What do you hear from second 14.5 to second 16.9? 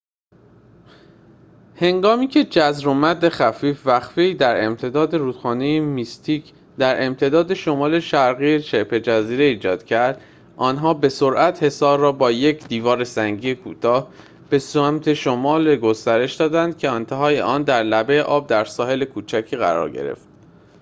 سمت شمال گسترش دادند